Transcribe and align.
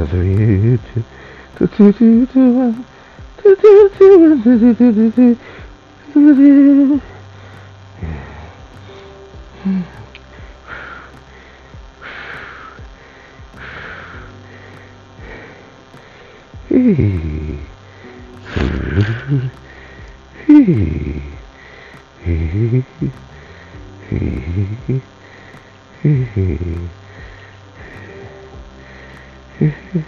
Hey. 26.02 26.99
Revive 29.60 30.06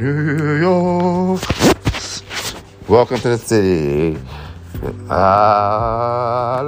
New, 0.00 0.60
York. 0.60 1.40
Welcome 2.88 3.18
to 3.18 3.30
the 3.30 3.38
city. 3.38 4.16
Ah, 5.10 6.60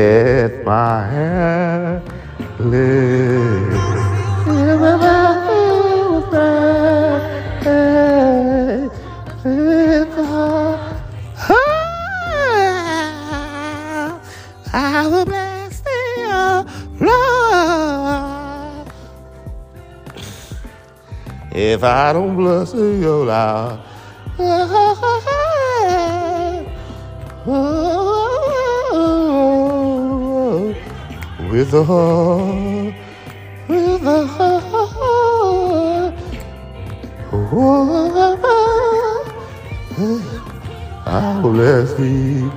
with 0.00 0.64
my 0.64 1.06
hand 1.12 2.02
lifted. 2.58 3.80
I 14.72 15.06
will 15.10 15.24
bless 15.24 15.80
thee. 15.80 15.90
If 21.52 21.82
I 21.84 22.12
don't 22.12 22.36
bless 22.36 22.72
thee, 22.72 23.04
oh 23.06 23.24
Lord. 23.30 23.80
With 31.50 31.72
the 31.72 31.82
heart, 31.82 32.94
with 33.66 34.02
the 34.02 34.26
heart, 34.26 36.14
I 41.06 41.40
will 41.42 41.52
bless 41.52 41.94
thee. 41.94 42.48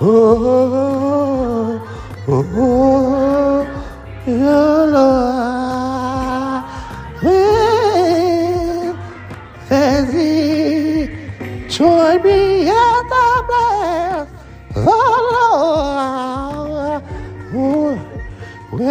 Oh, 0.00 1.80
oh, 2.26 2.44
oh, 2.56 3.66
your 4.26 4.86
Lord, 4.88 5.33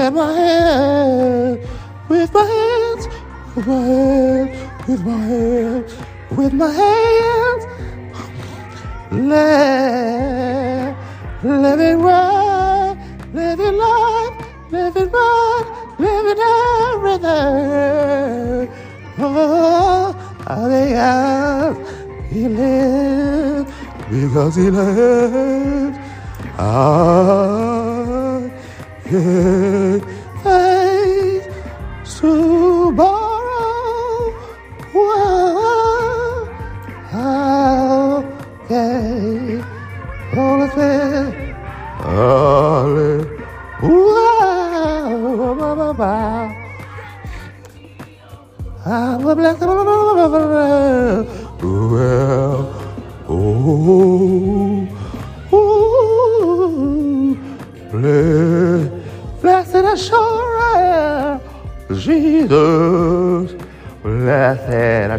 with 0.04 0.14
my 0.16 0.34
hand, 0.34 1.60
with 2.10 2.34
my 2.34 2.44
hands, 2.44 3.08
with 3.56 3.68
my 3.68 3.74
hands, 3.86 4.52
with 4.86 5.04
my 5.06 5.18
hands, 5.24 5.94
with 6.32 6.54
my 6.54 6.72
hands. 6.74 7.64
Let, 9.12 10.96
let 11.44 11.80
it 11.80 11.96
run, 11.96 12.98
let 13.34 13.60
it 13.60 13.72
life, 13.72 14.46
let 14.72 14.96
it 14.98 15.10
run, 15.10 15.66
let 16.00 16.26
it 16.26 16.40
everything. 16.92 18.70
Oh, 19.20 20.12
hallelujah, 20.46 21.76
he 22.30 22.48
lives 22.50 23.72
because 24.10 24.56
he 24.58 24.70
lives. 24.70 25.98
Ah, 26.58 27.84
I 29.06 29.10
get 29.10 29.83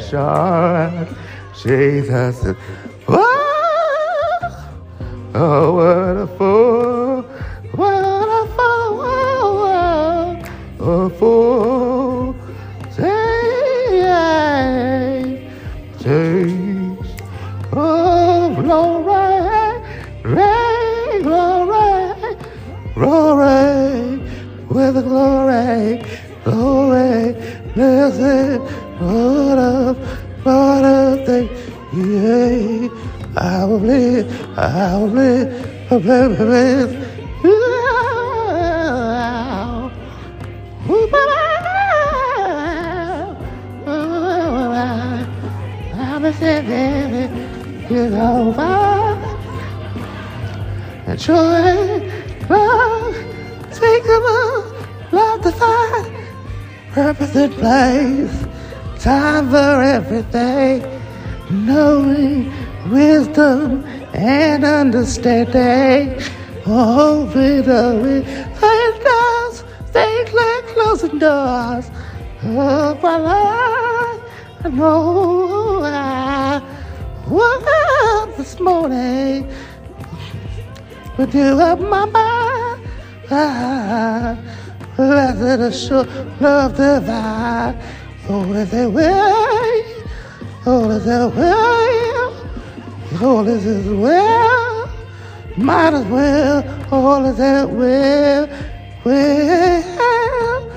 assurance, 0.04 1.10
Jesus. 1.62 2.56
Do 81.16 81.60
up 81.60 81.78
my 81.80 82.04
mind. 82.06 82.88
Ah, 83.30 84.36
blessed 84.96 85.60
assurance, 85.60 86.40
love 86.40 86.76
divine. 86.76 87.76
Is 88.26 88.72
it 88.72 88.90
way? 88.90 89.84
Is 90.66 91.06
it 91.06 91.34
way? 91.36 92.04
Oh, 93.20 93.44
is 93.46 93.64
it 93.64 93.96
well? 93.96 94.88
Might 95.56 95.94
as 95.94 96.06
well. 96.06 96.64
Oh, 96.90 97.24
is 97.24 97.38
it 97.38 97.68
well? 97.70 98.48
Well, 99.04 100.70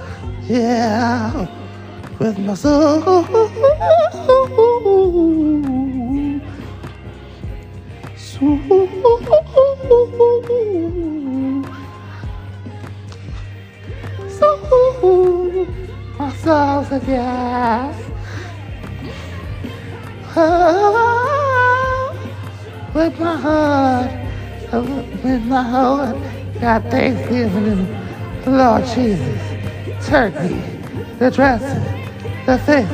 yeah, 0.43 1.47
with 2.19 2.37
my 2.37 2.53
soul. 2.53 3.25
Yes. 17.07 17.95
Oh, 20.35 22.19
with 22.93 23.19
my 23.19 23.37
heart, 23.37 24.11
with 25.23 25.43
my 25.45 25.63
heart, 25.63 26.17
got 26.59 26.83
Thanksgiving 26.91 27.65
in 27.65 27.85
the 28.43 28.51
Lord 28.51 28.85
Jesus, 28.85 30.05
turkey, 30.05 30.61
the 31.17 31.31
dressing, 31.31 31.83
the 32.45 32.57
fish, 32.59 32.89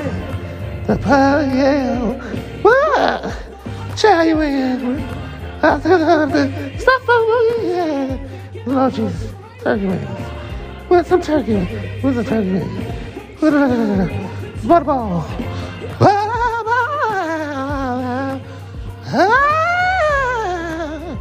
the 0.86 0.98
pie, 0.98 1.44
yeah. 1.54 2.00
What? 2.62 3.98
Tell 3.98 4.26
you 4.26 4.42
in. 4.42 5.23
Over 5.64 6.52
yeah. 7.64 8.18
Lord 8.66 8.94
Jesus, 8.94 9.34
turkey 9.62 9.86
wings. 9.86 10.10
With 10.90 11.08
some 11.08 11.22
turkey, 11.22 11.54
with 12.04 12.16
some 12.16 12.26
turkey 12.26 12.52
wings. 12.52 12.94
Butterball. 14.64 15.24
Ah, 19.16 21.18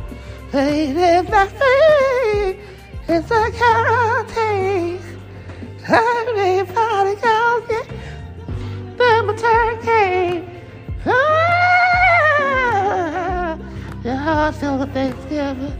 it 0.53 1.31
nothing? 1.31 2.59
It's 3.09 3.31
a 3.31 3.51
county. 3.53 4.99
Everybody 5.89 7.15
get 7.69 7.87
them 8.99 9.31
a 9.31 9.37
turkey. 9.37 10.45
Ah, 11.07 11.52
yeah, 14.05 14.49
I 14.49 14.53
feel 14.53 14.79
the 14.79 14.87
Thanksgiving. 14.87 15.77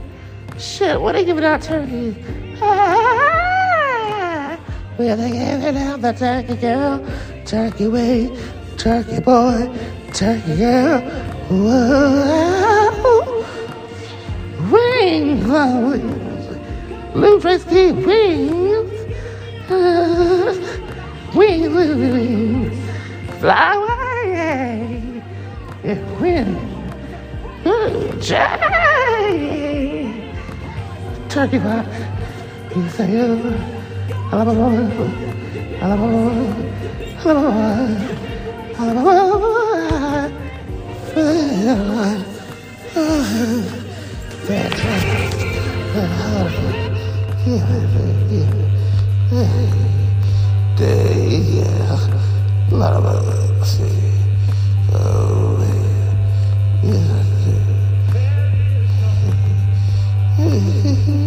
Shit, 0.59 1.01
what 1.01 1.15
are 1.15 1.19
they 1.19 1.25
giving 1.25 1.45
out 1.45 1.63
turkeys? 1.63 2.17
Ah, 2.61 4.59
where 4.97 5.17
they 5.17 5.31
giving 5.31 5.77
out 5.79 6.01
the 6.03 6.13
turkey 6.13 6.57
girl, 6.57 7.05
turkey 7.45 7.89
wing, 7.89 8.37
turkey 8.77 9.21
boy, 9.21 9.69
turkey 10.13 10.57
girl. 10.57 11.01
Whoa. 11.51 13.45
Wings. 14.71 15.45
Blue 17.13 17.41
Frisky 17.41 17.93
wings. 17.93 18.93
Uh, 19.71 20.55
wings, 21.35 21.75
wings, 21.75 21.97
wings. 21.97 22.79
Fly 23.41 23.75
away. 23.75 25.23
Yeah, 25.85 26.21
wings. 26.21 26.72
Jay. 28.21 28.39
Turkey 31.29 31.59
pie. 31.59 31.85
You 32.75 32.89
say, 32.89 33.13
right. 33.13 34.53
Yeah. 41.63 42.03
Oh, 51.91 52.09
Love 52.71 53.33
Mm-hmm. 60.85 61.13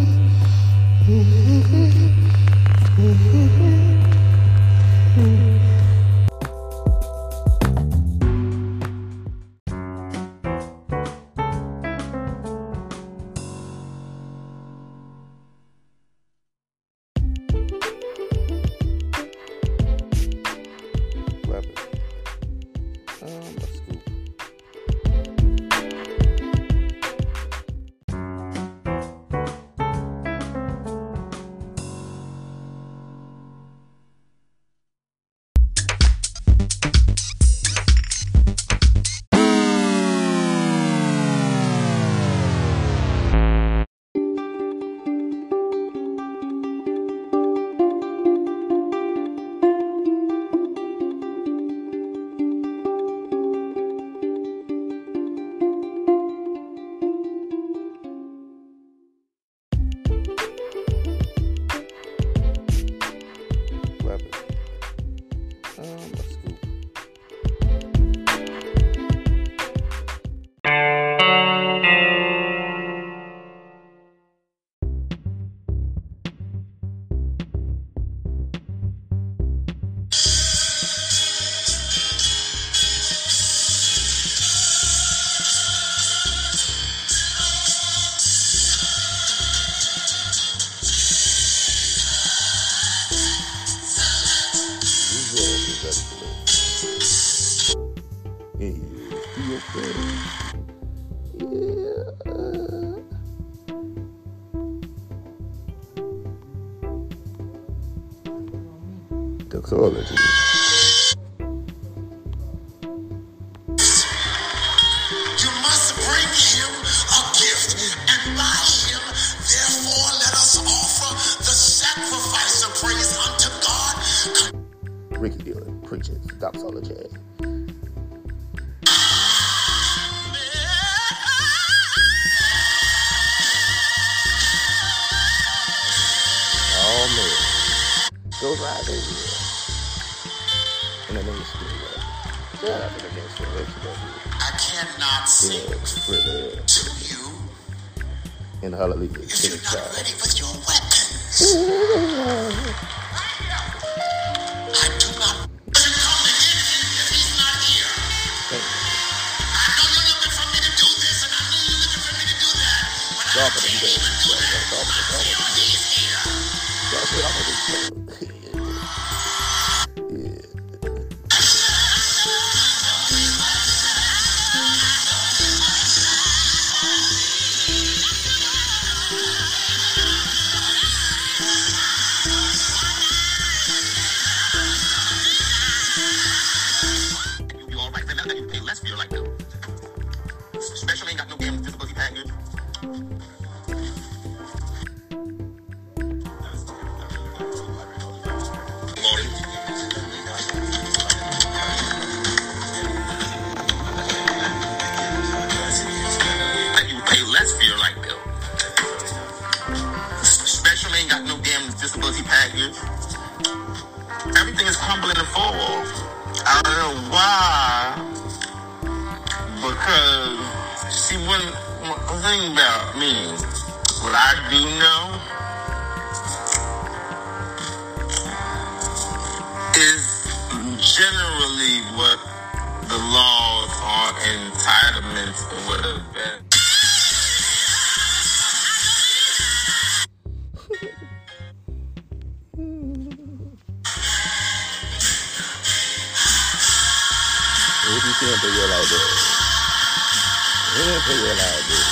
hand 250.76 251.02
for 251.08 251.16
your 251.16 251.36
life, 251.40 251.64
dude. 251.72 251.88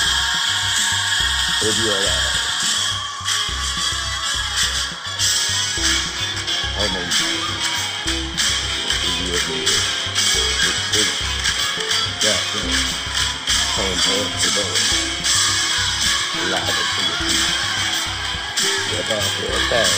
If 1.64 1.76
you're. 1.80 2.04
I 6.74 6.84
mean, 6.92 7.08
if 9.04 9.16
you're 9.24 9.40
dead. 9.48 9.72
It's 10.68 10.82
big. 10.92 11.08
Goddamn. 12.20 12.76
Home 13.74 14.00
home. 14.04 14.32
Live 16.44 16.68
it 16.68 16.88
to 16.92 17.00
your 17.08 17.18
feet. 17.24 17.48
You're 18.90 19.04
about. 19.70 19.92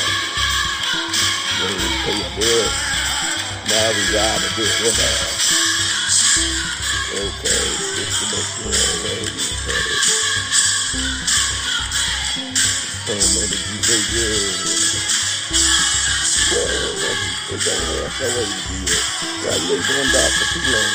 You 1.58 1.66
don't 1.66 1.98
pay 2.04 2.16
your 2.22 2.30
bills. 2.38 2.76
Now 3.66 3.86
we 3.90 4.02
gotta 4.12 4.48
do 4.54 4.62
it 4.62 5.35
to 8.16 8.24
go 8.32 8.40
for 8.40 8.72
already, 8.72 9.28
but 17.50 17.60
don't 17.60 17.82
know 17.84 18.08
how 18.08 18.24
to 18.24 18.40
do 18.40 18.78
it. 18.88 19.04
Gotta 19.44 19.60
live 19.68 19.84
one 19.84 20.08
dog 20.16 20.32
for 20.32 20.46
too 20.52 20.64
long. 20.72 20.92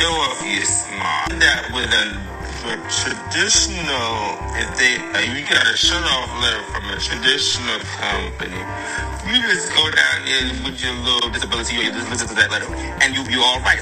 is. 0.00 0.86
That 1.40 1.70
with 1.72 1.92
a 1.92 2.04
for 2.60 2.76
traditional, 2.92 4.36
if 4.56 4.68
they 4.76 5.00
uh, 5.16 5.24
you 5.32 5.44
got 5.48 5.64
a 5.64 5.76
shut 5.76 6.02
off 6.04 6.28
letter 6.44 6.62
from 6.72 6.84
a 6.92 6.96
traditional 7.00 7.80
company, 7.96 8.60
you 9.28 9.40
just 9.48 9.72
go 9.72 9.84
down 9.90 10.18
and 10.28 10.60
put 10.64 10.76
your 10.82 10.92
little 11.04 11.30
disability, 11.30 11.76
you 11.76 11.92
just 11.92 12.10
listen 12.10 12.28
to 12.28 12.34
that 12.34 12.50
letter, 12.50 12.68
and 13.00 13.16
you 13.16 13.24
you 13.32 13.40
all 13.40 13.60
right. 13.60 13.79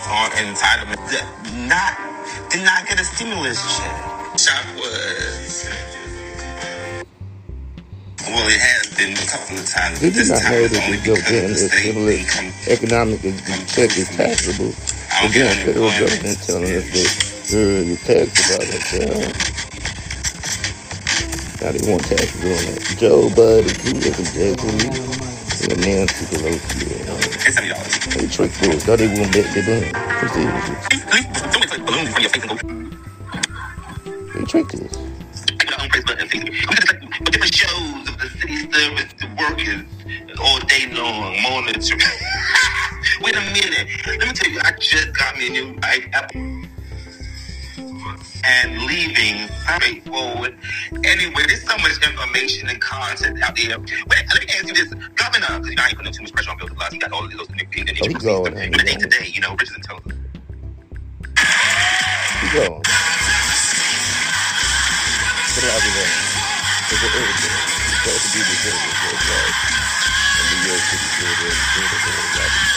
was 0.00 0.08
on 0.08 0.30
entitlement. 0.32 1.00
Did 1.10 1.68
not 1.68 1.96
did 2.50 2.64
not 2.64 2.86
get 2.86 3.00
a 3.00 3.04
stimulus 3.04 3.60
check. 3.76 4.38
Shop 4.38 4.64
was 4.76 5.68
well, 8.26 8.46
it 8.46 8.60
has 8.60 8.86
been 8.96 9.12
a 9.12 9.26
couple 9.26 9.58
of 9.58 9.66
times. 9.66 10.00
We 10.00 10.10
did 10.10 10.28
not 10.28 10.42
know 10.44 10.68
that 10.68 10.90
the 10.90 10.98
government 11.02 11.50
is 11.50 11.72
stimulus 11.72 12.68
economic 12.68 13.20
check 13.66 13.96
is 13.98 14.08
taxable. 14.14 14.72
Again, 15.26 15.66
federal 15.66 15.90
government 15.90 16.38
telling 16.46 16.70
us 16.70 16.86
that 16.94 17.52
you're 17.52 17.66
really 17.66 17.96
taxed 17.96 18.38
about 18.46 18.66
that. 18.70 19.50
Now 21.60 21.72
they 21.72 21.90
want 21.90 22.04
taxes 22.04 22.40
on 22.40 22.74
that. 22.74 22.96
Joe 22.98 23.28
Buddy, 23.34 23.74
who 23.82 23.98
is 23.98 24.16
a 24.16 24.56
Joe 24.56 25.09
and 25.70 25.80
Nancy 25.82 26.26
Pelosi. 26.26 27.00
And, 27.00 27.24
it's 27.24 27.44
seventy 27.44 27.70
dollars. 27.70 27.98
They 28.16 28.28
trick 28.28 28.52
fools. 28.52 28.84
Thought 28.84 28.98
they 28.98 29.08
wouldn't 29.08 29.32
bet 29.32 29.54
their 29.54 29.64
bun. 29.66 30.02
What's 30.20 30.34
the 30.34 30.42
issue? 30.58 30.76
They 34.34 34.44
tricked 34.46 34.74
us. 34.74 34.98
Different 37.24 37.54
shows 37.54 38.08
of 38.08 38.18
the 38.18 38.30
city 38.40 38.72
service, 38.72 39.14
workers, 39.38 39.84
all 40.42 40.60
day 40.60 40.88
long, 40.92 41.42
monitoring. 41.42 42.00
Wait 43.22 43.36
a 43.36 43.40
minute. 43.52 43.88
Let 44.06 44.20
me 44.28 44.32
tell 44.34 44.50
you, 44.50 44.60
I 44.64 44.72
just 44.80 45.12
got 45.16 45.36
me 45.38 45.48
a 45.48 45.50
new 45.50 45.74
iPhone 45.80 46.59
and 48.44 48.82
leaving 48.82 49.48
straightforward. 49.64 50.56
Anyway, 51.04 51.42
there's 51.46 51.62
so 51.66 51.76
much 51.78 51.96
information 52.06 52.68
and 52.68 52.80
content 52.80 53.42
out 53.42 53.56
there. 53.56 53.78
Wait, 53.78 54.24
let 54.34 54.40
me 54.40 54.46
ask 54.50 54.66
you 54.66 54.74
this, 54.74 54.88
Governor, 55.14 55.58
because 55.60 55.70
you 55.70 55.76
know 55.76 55.82
I 55.84 55.88
ain't 55.88 55.96
putting 55.98 56.12
too 56.12 56.22
much 56.22 56.32
pressure 56.32 56.50
on 56.50 56.58
Bill 56.58 56.68
Blasio. 56.68 56.92
He 56.92 56.98
got 56.98 57.12
all 57.12 57.24
of 57.24 57.30
those 57.32 57.48
nitpicks 57.48 57.88
and 57.90 57.98
Oh, 58.02 58.08
he 58.08 58.14
going, 58.14 58.56
in 58.58 58.72
he 58.72 58.78
the 58.78 58.84
day 58.84 58.94
going. 58.96 59.00
to 59.00 59.08
day, 59.08 59.26
you 59.34 59.40
know, 59.40 59.50
Richardson 59.52 59.82
tells 59.82 60.06
us. 60.06 60.12
Keep 62.40 62.52
going. 62.54 62.82
Put 65.40 65.64
it 65.64 65.70
out 65.70 65.82
there. 65.82 66.10
It's 66.90 67.02
an 67.02 67.10
urgent. 67.14 67.58
It's 67.90 68.02
got 68.06 68.20
to 68.20 68.28
be 68.32 68.40
the 68.40 68.56
thing. 68.64 68.80
It's 68.80 69.00
got 69.00 69.14
to 69.14 69.18
And 70.40 70.46
New 70.50 70.60
York 70.70 70.82
City, 70.88 71.08
Florida, 71.18 71.50
Florida, 71.74 71.96
Florida, 72.00 72.69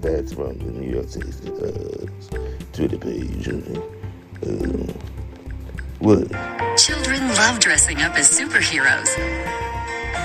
That's 0.00 0.32
from 0.32 0.56
the 0.56 0.64
New 0.72 0.92
York 0.94 1.08
City 1.08 1.28
uh, 1.50 2.06
Twitter 2.72 2.96
page. 2.96 3.48
Uh, 3.48 3.52
what? 5.98 6.24
Children 6.78 7.28
love 7.36 7.58
dressing 7.60 8.00
up 8.00 8.16
as 8.16 8.30
superheroes. 8.30 9.14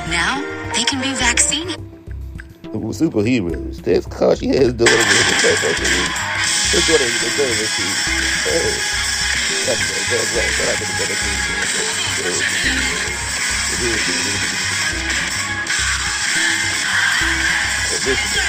Now 0.08 0.40
they 0.74 0.86
can 0.86 1.02
be 1.02 1.14
vaccinated. 1.16 1.82
Well, 2.72 2.94
superheroes. 2.94 3.84
That's 3.84 4.06
cause 4.06 4.40
she 4.40 4.48
has 4.48 4.72
daughter 4.72 4.96
with 4.96 5.28
the 5.28 5.36
first 5.44 5.62
person. 5.62 5.84
That's 6.72 6.88
what 6.88 7.02
it 7.02 7.12
is. 7.12 7.22
That's 17.92 18.06
what 18.08 18.45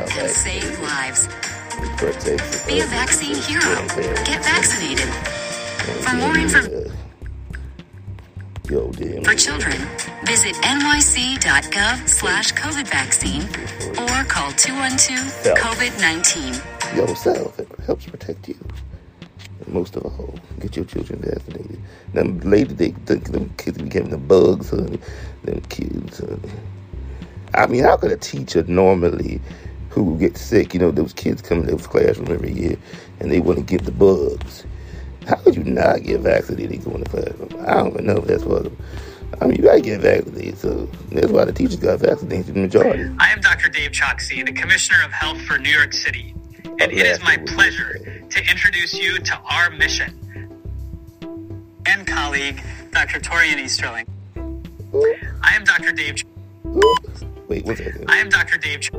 19 0.00 0.16
Get 0.16 0.24
and 0.24 0.30
save 0.30 0.80
lives. 0.80 1.28
Protect 1.96 2.66
Be 2.66 2.80
a 2.80 2.86
vaccine 2.86 3.36
hero. 3.36 3.86
Get 4.24 4.44
vaccinated. 4.44 5.08
For 6.04 6.16
more 6.16 6.36
information 6.36 6.90
for 9.24 9.34
children, 9.34 9.76
visit 10.24 10.54
nyc.gov 10.56 12.08
slash 12.08 12.52
COVID 12.52 12.86
vaccine 12.88 13.42
or 13.98 14.24
call 14.24 14.52
212 14.52 15.56
COVID 15.56 16.00
19. 16.00 16.96
Yo, 16.96 17.14
self 17.14 17.58
it 17.58 17.68
helps 17.86 18.06
protect 18.06 18.48
you. 18.48 18.56
And 19.60 19.74
most 19.74 19.96
of 19.96 20.04
all, 20.04 20.34
get 20.60 20.76
your 20.76 20.84
children 20.84 21.20
vaccinated. 21.20 21.80
Them 22.14 22.40
later 22.40 22.74
they 22.74 22.90
think 22.90 23.32
them 23.32 23.52
kids 23.58 23.78
be 23.78 23.88
getting 23.88 24.10
the 24.10 24.18
bugs, 24.18 24.70
honey. 24.70 24.98
Them 25.44 25.60
kids, 25.62 26.18
honey. 26.18 26.38
I 27.54 27.66
mean, 27.66 27.82
how 27.82 27.96
could 27.96 28.12
a 28.12 28.16
teacher 28.16 28.62
normally 28.68 29.40
who 29.90 30.16
get 30.18 30.36
sick, 30.36 30.72
you 30.72 30.80
know, 30.80 30.90
those 30.90 31.12
kids 31.12 31.42
come 31.42 31.66
to 31.66 31.74
the 31.76 31.82
classroom 31.82 32.30
every 32.30 32.52
year 32.52 32.76
and 33.18 33.30
they 33.30 33.40
want 33.40 33.58
to 33.58 33.64
get 33.64 33.84
the 33.84 33.90
bugs. 33.90 34.64
How 35.26 35.36
could 35.36 35.56
you 35.56 35.64
not 35.64 36.02
get 36.02 36.20
vaccinated 36.20 36.84
going 36.84 37.04
to 37.04 37.10
classroom? 37.10 37.48
I 37.66 37.74
don't 37.74 37.92
even 37.92 38.06
know 38.06 38.16
if 38.18 38.24
that's 38.24 38.44
what. 38.44 38.70
I 39.40 39.46
mean, 39.46 39.56
you 39.56 39.62
gotta 39.62 39.80
get 39.80 40.00
vaccinated, 40.00 40.58
so 40.58 40.86
that's 41.12 41.28
why 41.28 41.44
the 41.44 41.52
teachers 41.52 41.76
got 41.76 42.00
vaccinated, 42.00 42.54
the 42.54 42.60
majority. 42.60 43.14
I 43.20 43.30
am 43.30 43.40
Dr. 43.40 43.68
Dave 43.68 43.92
Chokshi, 43.92 44.44
the 44.44 44.52
Commissioner 44.52 44.98
of 45.04 45.12
Health 45.12 45.40
for 45.42 45.56
New 45.58 45.70
York 45.70 45.92
City, 45.92 46.34
and 46.64 46.82
it 46.92 47.06
is 47.06 47.22
my 47.22 47.36
pleasure 47.46 47.98
to 48.28 48.50
introduce 48.50 48.92
you 48.94 49.18
to 49.18 49.38
our 49.38 49.70
mission. 49.70 50.16
And 51.86 52.06
colleague, 52.06 52.60
Dr. 52.92 53.20
Torian 53.20 53.58
Easterling. 53.58 54.06
I 55.42 55.54
am 55.54 55.64
Dr. 55.64 55.92
Dave. 55.92 56.16
Ch- 56.16 56.26
Wait, 57.48 57.64
one 57.64 57.76
second. 57.76 58.10
I 58.10 58.18
am 58.18 58.28
Dr. 58.28 58.58
Dave. 58.58 58.80
Ch- 58.80 58.90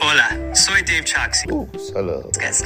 Hola, 0.00 0.54
soy 0.54 0.82
Dave 0.82 1.04
Chokshi. 1.04 1.46
Hello. 1.92 2.30
Yes. 2.40 2.62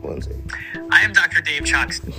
One 0.00 0.22
second. 0.22 0.52
I 0.90 1.02
am 1.02 1.12
Dr. 1.12 1.40
Dave 1.40 1.62
Chokshi. 1.62 2.12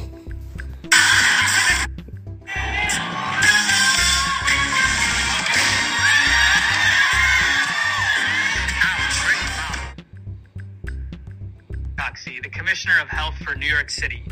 Chokshi, 11.97 12.43
the 12.43 12.49
Commissioner 12.49 12.99
of 13.01 13.09
Health 13.09 13.35
for 13.37 13.55
New 13.55 13.67
York 13.67 13.89
City, 13.89 14.23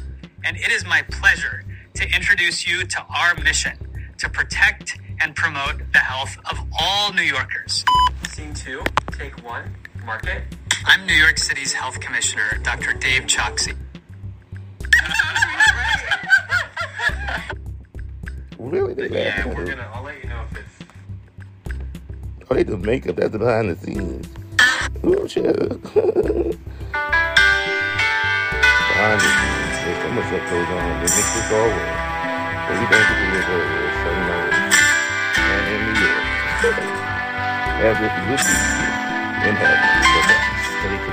and 0.45 0.57
it 0.57 0.71
is 0.71 0.85
my 0.85 1.01
pleasure 1.11 1.63
to 1.95 2.05
introduce 2.15 2.67
you 2.67 2.85
to 2.85 3.05
our 3.09 3.35
mission 3.35 3.77
to 4.19 4.29
protect 4.29 4.99
and 5.23 5.33
promote 5.35 5.79
the 5.93 5.99
health 5.99 6.37
of 6.51 6.59
all 6.79 7.13
New 7.13 7.21
Yorkers. 7.21 7.85
Scene 8.27 8.53
two, 8.53 8.83
take 9.13 9.41
one, 9.43 9.73
mark 10.05 10.27
it. 10.27 10.43
I'm 10.85 11.07
New 11.07 11.13
York 11.13 11.37
City's 11.37 11.71
Health 11.71 12.01
Commissioner, 12.01 12.59
Dr. 12.61 12.93
Dave 12.93 13.23
Chokshi. 13.23 13.75
Really? 18.59 18.93
They 18.93 19.09
Yeah, 19.25 19.45
we're 19.45 19.65
gonna. 19.65 19.91
I'll 19.93 20.03
let 20.03 20.23
you 20.23 20.29
know 20.29 20.41
if 20.49 20.57
it's. 20.57 21.75
Oh, 22.49 22.55
they 22.55 22.63
do 22.63 22.77
makeup. 22.77 23.17
That's 23.17 23.31
the 23.33 23.39
behind 23.39 23.69
the 23.69 23.75
scenes. 23.75 24.29
Ooh, 25.03 25.27
shit. 25.27 25.43
behind 25.53 25.83
the 29.19 29.27
scenes. 29.27 29.77
There's 29.83 29.99
so 30.01 30.09
much 30.15 30.29
that 30.31 30.49
goes 30.49 30.69
on. 30.69 30.95
They 30.95 31.11
mix 31.11 31.27
this 31.35 31.51
all 31.51 31.67
with. 31.67 31.91
But 32.63 32.75
we 32.79 32.85
don't 32.87 33.03
get 33.03 33.19
to 33.19 33.27
live 33.35 33.92
If 36.65 36.69
you 36.69 38.07
would 38.29 38.39
in 39.43 39.55
heaven. 39.55 41.12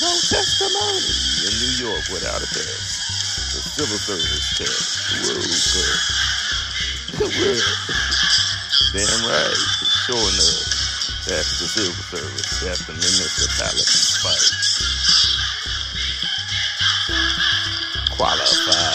no 0.00 0.08
testimony 0.08 1.12
in 1.44 1.52
New 1.60 1.74
York 1.84 2.04
without 2.08 2.40
a 2.40 2.48
test. 2.48 3.52
The 3.52 3.60
civil 3.60 4.00
service 4.00 4.56
test. 4.56 5.28
Whoa, 5.28 5.44
Damn 8.96 9.22
right. 9.28 9.60
Sure 10.08 10.16
enough. 10.16 10.80
That's 11.28 11.60
the 11.60 11.68
civil 11.68 11.92
service. 11.92 12.60
That's 12.64 12.86
the 12.86 12.94
municipality 12.96 13.84
fight. 14.24 14.50
Qualified. 18.16 18.89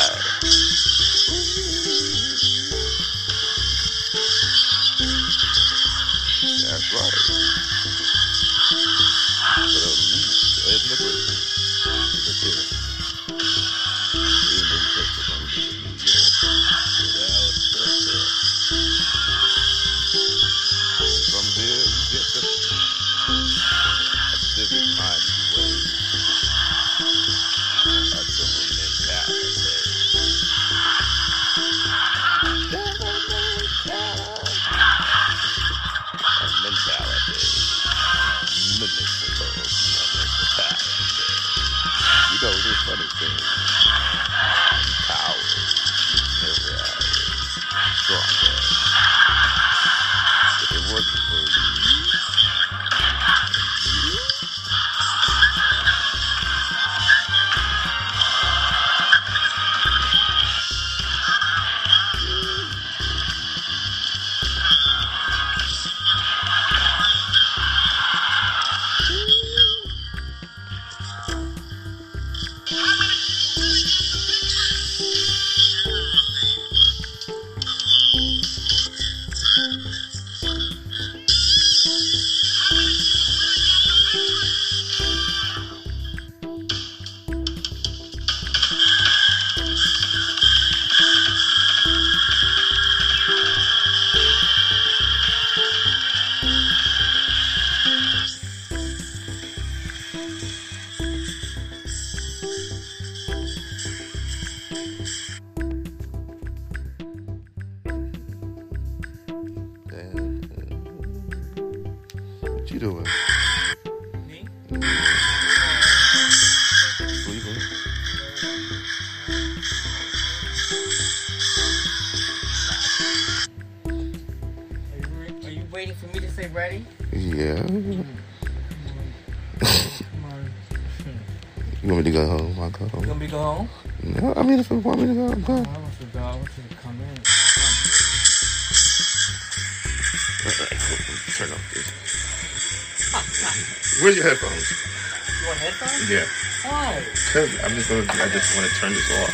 I 148.25 148.29
just 148.29 148.57
want 148.57 148.65
to 148.65 148.73
turn 148.81 148.89
this 148.89 149.05
off. 149.21 149.29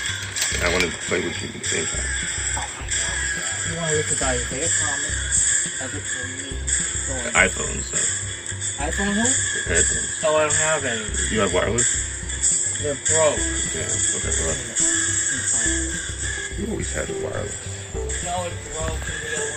And 0.51 0.67
I 0.67 0.69
want 0.75 0.84
to 0.84 0.91
play 1.08 1.23
with 1.23 1.32
you 1.39 1.47
at 1.47 1.56
the 1.56 1.63
same 1.63 1.88
time. 1.88 2.12
Oh 2.60 2.67
my 2.75 2.84
God. 2.91 3.15
You 3.71 3.80
want 3.80 3.88
to 3.88 3.95
look 4.04 4.12
at 4.12 4.19
all 4.19 4.36
their 4.51 4.67
comments? 4.67 5.80
Other 5.80 6.04
me 6.43 6.51
going. 7.08 7.32
iPhone 7.39 7.80
stuff. 7.88 8.84
iPhone 8.84 9.15
who? 9.15 9.23
iPhone. 9.23 10.27
Oh, 10.27 10.36
I 10.36 10.43
don't 10.43 10.60
have 10.60 10.84
any. 10.84 11.08
You 11.32 11.39
have 11.39 11.54
wireless? 11.56 11.88
They're 12.84 12.99
broke. 13.08 13.39
Yeah, 13.71 13.88
okay, 13.88 14.36
well. 14.43 14.60
You 16.60 16.67
always 16.67 16.91
had 16.91 17.08
wireless. 17.23 17.56
No, 17.95 18.43
it's 18.43 18.60
broke. 18.75 19.51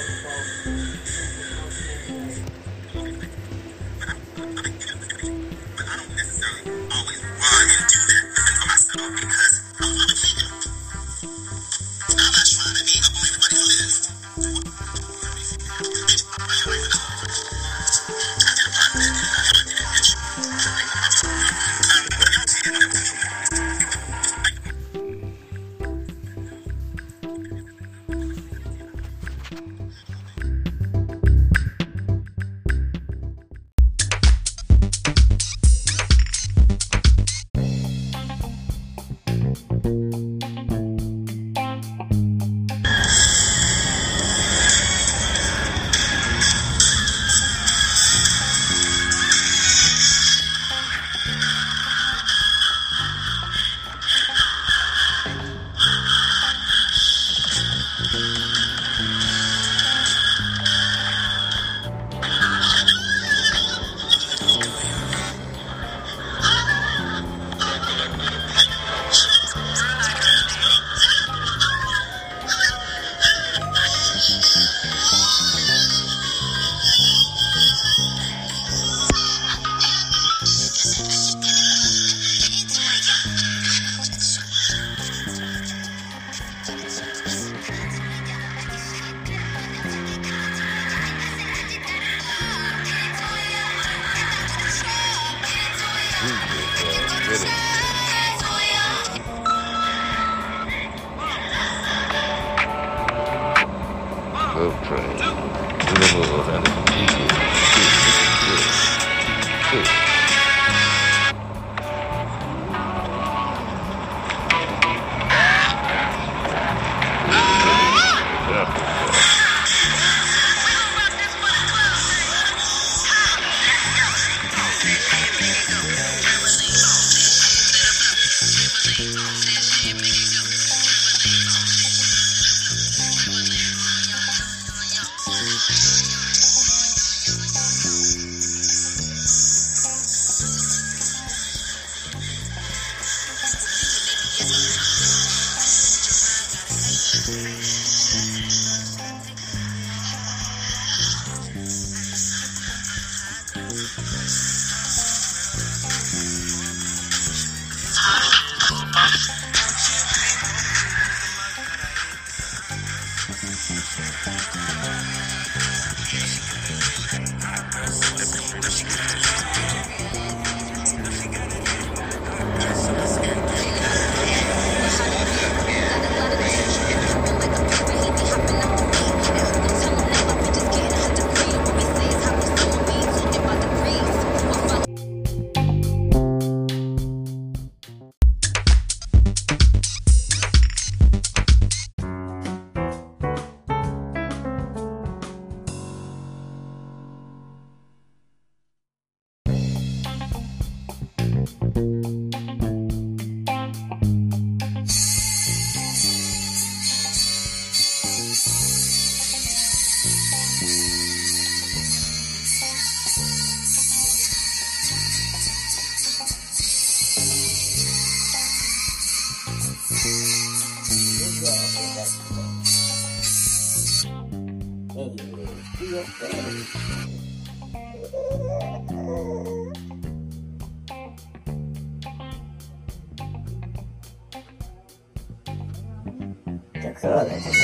jueves. 237.24 237.63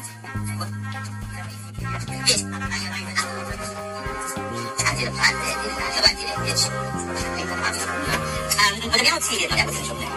tidigare 9.21 9.49
på 9.49 9.55
detta 9.55 9.71
personen. 9.79 10.09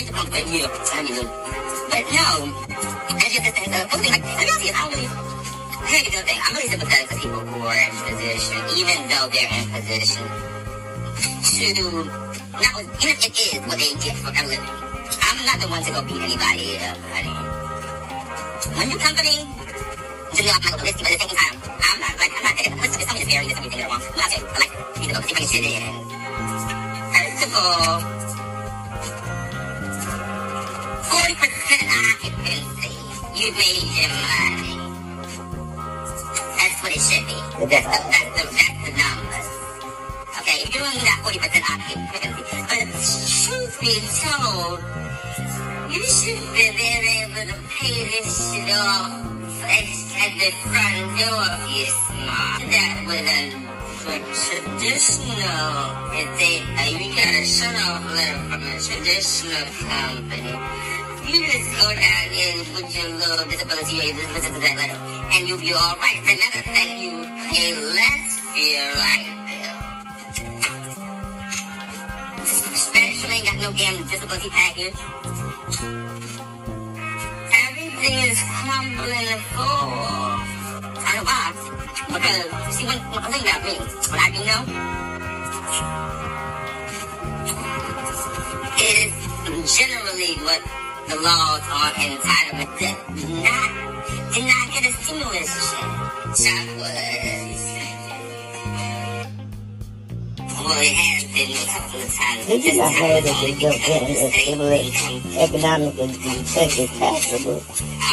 Inte 0.00 0.12
på 0.12 0.22
något 0.22 0.32
mer 0.32 0.70
annorlunda. 0.98 1.32
But 1.90 2.04
no, 2.12 2.30
I 3.10 3.26
just 3.28 3.54
think 3.54 3.74
of 3.74 3.90
something 3.90 4.12
like, 4.12 4.24
I'm 4.24 4.46
not 4.46 4.60
I 4.62 4.88
really, 4.88 5.08
here's 5.90 6.06
the 6.06 6.22
thing, 6.28 6.38
I'm 6.44 6.54
really 6.54 6.68
sympathetic 6.68 7.08
to 7.08 7.14
people 7.16 7.40
who 7.40 7.66
are 7.66 7.74
in 7.74 7.90
position, 8.06 8.58
even 8.78 8.98
though 9.10 9.26
they're 9.32 9.50
in 9.58 9.66
position 9.74 10.24
to, 11.60 12.04
not, 12.62 12.80
even 13.02 13.16
if 13.16 13.26
it 13.26 13.34
is 13.36 13.60
what 13.66 13.76
they 13.78 13.92
get 13.98 14.16
for 14.22 14.30
a 14.30 14.42
living. 14.46 14.76
I'm 15.26 15.38
not 15.44 15.58
the 15.60 15.68
one 15.68 15.82
to 15.82 15.90
go 15.90 16.00
beat 16.06 16.22
anybody 16.22 16.78
up, 16.78 16.96
honey. 17.10 17.34
When 18.76 18.90
you 18.90 18.98
company, 18.98 19.36
to 20.34 20.42
me, 20.42 20.50
I'm 20.50 20.62
like, 20.62 20.82
listen, 20.82 21.02
but 21.02 21.12
at 21.12 21.18
the 21.18 21.26
same 21.26 21.36
time, 21.36 21.56
I'm 21.90 21.98
not, 22.00 22.14
like, 22.22 22.32
I'm 22.38 22.44
not 22.44 22.54
there. 22.54 22.70
Somebody's 22.86 23.26
scaring 23.26 23.48
me, 23.48 23.54
somebody's 23.54 23.74
doing 23.74 23.84
it 23.84 23.90
wrong. 23.90 24.00
I'm 24.00 24.16
not 24.16 24.30
saying, 24.30 24.46
like, 24.62 24.72
you 25.02 25.12
know, 25.12 25.20
people 25.20 25.36
can 25.36 25.46
sit 25.46 25.64
in. 25.64 26.19
40% 27.50 27.58
occupancy, 31.90 32.94
you 33.34 33.50
made 33.58 33.90
your 33.98 34.14
money. 34.30 34.78
That's 36.56 36.78
what 36.82 36.92
it 36.94 37.02
should 37.02 37.26
be. 37.26 37.34
That's 37.66 37.86
the, 37.86 37.98
that's 38.06 38.30
the, 38.38 38.44
that's 38.54 38.78
the 38.86 38.92
numbers. 38.94 39.48
Okay, 40.38 40.62
if 40.62 40.70
you're 40.74 40.86
only 40.86 41.02
got 41.02 41.18
40% 41.26 41.58
occupancy, 41.74 42.30
but 42.70 42.86
truth 43.42 43.74
be 43.80 43.98
told, 44.22 44.78
you 45.90 46.02
should 46.06 46.38
have 46.38 46.54
been 46.54 47.02
able 47.18 47.44
to 47.52 47.58
pay 47.68 47.98
this 48.04 48.30
shit 48.52 48.70
off 48.76 49.26
at 50.20 50.32
the 50.38 50.50
front 50.70 51.18
door 51.18 51.44
if 51.50 51.66
you're 51.74 51.94
smart. 52.06 52.60
That 52.70 52.94
wouldn't 53.06 53.79
traditional, 54.04 55.28
they, 56.38 56.64
uh, 56.64 56.88
we 56.96 57.12
got 57.12 57.34
a 57.36 57.44
shut-off 57.44 58.00
letter 58.14 58.38
from 58.48 58.62
a 58.62 58.80
traditional 58.80 59.66
company. 59.84 60.56
You 61.28 61.44
just 61.46 61.70
go 61.76 61.86
down 61.92 62.32
and 62.32 62.66
put 62.74 62.88
your 62.96 63.10
little 63.12 63.44
disability 63.44 63.98
rate 63.98 64.16
into 64.16 64.60
that 64.60 64.74
letter, 64.76 64.98
and 65.36 65.48
you'll 65.48 65.60
be 65.60 65.72
all 65.74 65.96
right. 66.00 66.18
Another 66.24 66.62
thing, 66.72 66.98
you 66.98 67.24
pay 67.52 67.74
less 67.76 68.40
for 68.40 68.58
your 68.58 68.94
life 68.96 69.28
bill. 69.46 69.76
Special 72.74 73.30
ain't 73.30 73.44
got 73.44 73.56
no 73.60 73.70
damn 73.76 74.02
disability 74.08 74.48
package. 74.50 74.96
Everything 77.68 78.16
is 78.30 78.40
crumbling 78.48 79.28
and 79.28 79.42
fall. 79.52 80.59
I 81.04 81.22
why. 81.24 81.52
Because, 82.10 82.74
see, 82.74 82.86
when, 82.86 82.98
thing 83.32 83.42
about 83.42 83.62
me, 83.64 83.74
what 84.10 84.20
I 84.20 84.28
do 84.34 84.40
know, 84.44 84.60
is 88.80 89.12
generally 89.78 90.34
what 90.42 90.60
the 91.08 91.16
laws 91.16 91.62
are 91.70 91.92
entitlement 92.00 92.70
do 93.14 93.28
not, 93.42 93.70
did 94.32 94.44
not 94.44 94.66
get 94.72 94.86
a 94.86 94.92
stimulus 95.02 95.52
check. 95.70 95.90
Chocolate. 96.30 97.40
Well, 100.60 100.78
it 100.80 100.92
has 100.92 101.24
been 101.32 101.50
a 101.50 101.66
couple 101.66 102.00
of 102.00 102.14
times. 102.14 102.46
Did 102.46 102.64
you 102.64 102.76
not 102.78 102.92
it's 102.92 103.00
that 103.00 103.34
only 103.40 103.52
the 103.52 103.60
bill 103.60 103.72
because 103.72 103.80
can 103.80 104.00
the 104.06 104.14
state 104.14 104.44
stimulate 104.44 104.94
economic 105.36 105.94
and 105.98 106.14
taxable? 106.98 107.60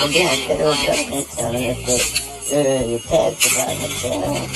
Again, 0.03 0.47
federal 0.47 0.73
government 0.73 1.27
telling 1.31 1.65
us 1.69 1.79
that 1.85 2.36
uh, 2.51 2.85
your 2.87 2.99
tax 2.99 3.43
department 3.43 4.05
uh, 4.05 4.47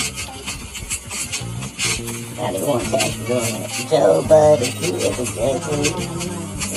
now 2.38 2.52
they 2.52 2.64
want 2.64 2.84
taxes 2.86 3.30
on 3.30 3.38
it. 3.38 3.90
Joe 3.90 4.24
Biden, 4.26 4.66
he 4.66 4.96
is 4.96 5.20
exactly 5.20 5.94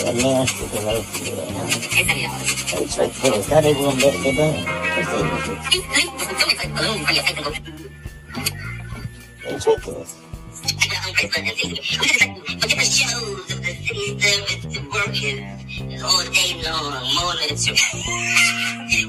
announced 0.03 0.61
it 0.61 0.71
the 0.71 0.81
right 0.85 1.05
to 1.05 1.25
do 1.25 1.33
it. 1.33 2.75
They 2.75 2.87
tricked 2.87 3.25
us. 3.25 3.47
Thought 3.47 3.63
they 3.63 3.73
wouldn't 3.73 4.01
bet 4.01 4.15
their 4.23 4.35
money. 4.35 4.65
They 9.45 9.59
tricked 9.59 9.89
us. 9.89 10.21
Look 10.65 11.25
at 11.25 12.77
the 12.77 12.85
shows 12.85 13.53
of 13.53 13.63
the 13.63 13.75
city 13.75 14.19
service 14.19 14.75
to 14.75 14.81
working 15.81 16.03
all 16.03 16.25
day 16.31 16.63
long, 16.65 16.93
morning 17.15 17.57
to. 17.57 17.73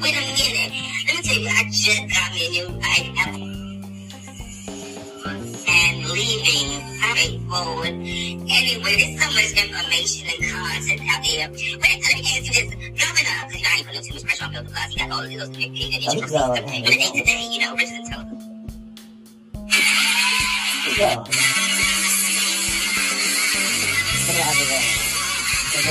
Wait 0.01 0.15
a 0.15 0.21
minute. 0.21 0.71
Let 1.05 1.15
me 1.15 1.21
tell 1.21 1.39
you, 1.39 1.49
I 1.49 1.63
just 1.71 2.01
got 2.09 2.33
me 2.33 2.41
a 2.45 2.49
new 2.51 2.67
iPad. 2.79 3.35
And 5.67 6.09
leaving 6.09 6.71
straightforward. 7.01 7.87
Anyway, 7.87 8.93
there's 8.97 9.15
so 9.21 9.27
much 9.33 9.51
information 9.63 10.25
and 10.29 10.39
content 10.51 11.01
out 11.09 11.21
there. 11.23 11.47
But 11.49 11.57
let 11.57 11.81
me 11.81 12.21
ask 12.21 12.45
you 12.45 12.53
this. 12.53 12.69
Governor, 12.73 13.35
because 13.47 13.55
you 13.55 13.61
know, 13.61 13.69
I 13.69 13.77
ain't 13.77 13.85
putting 13.87 14.03
too 14.03 14.13
much 14.13 14.23
pressure 14.23 14.45
on 14.45 14.51
Bill 14.51 14.63
Blasio. 14.63 14.89
He 14.89 14.97
got 14.99 15.09
all 15.11 15.21
of 15.21 15.29
those 15.29 15.49
big 15.49 15.71
things 15.73 15.91
that 15.91 16.01
he 16.01 16.05
he's 16.05 16.13
should 16.13 16.21
But 16.21 16.65
the 16.65 16.71
to 16.81 17.23
day, 17.23 17.41
you 17.51 17.59
know, 17.59 17.75
Richard 17.75 18.05
told 18.11 18.25
him. 18.27 18.39
Be 25.75 25.81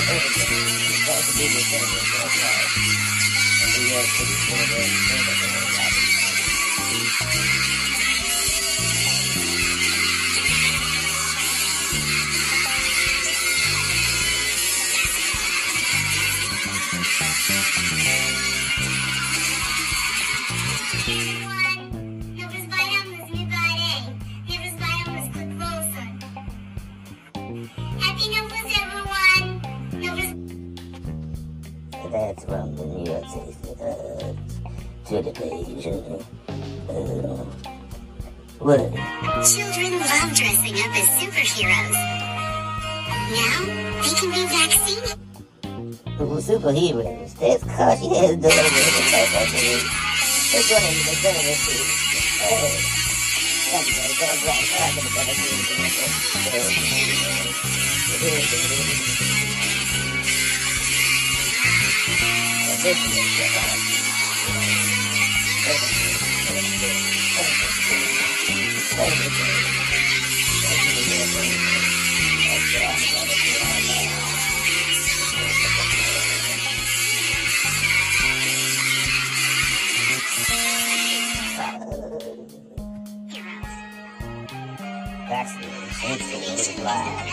Nobres 17.77 18.04
what? 38.65 38.81
Children 39.45 39.93
love 40.01 40.33
dressing 40.33 40.73
up 40.81 40.97
as 40.97 41.05
superheroes. 41.21 41.93
Now 43.37 43.61
they 44.01 44.13
can 44.17 44.31
be 44.33 44.43
vaccinated. 44.49 45.19
Superheroes? 46.17 47.35
That's 47.39 47.63
cause 47.65 48.01
she 48.01 48.09
has 48.09 48.37
done 48.37 48.51
it. 48.51 48.73
That's 50.51 50.69
what 50.71 50.83
I'm 50.83 50.97
going 51.23 51.37
to 51.37 51.53
do. 51.53 51.75
Hey. 67.37 67.64
Is 68.97 69.03